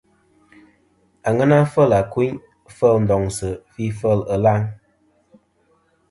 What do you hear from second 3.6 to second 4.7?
fi fel ɨlaŋ.